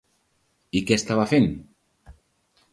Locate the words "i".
0.79-0.83